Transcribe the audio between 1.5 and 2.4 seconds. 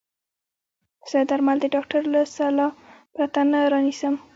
د ډاکټر له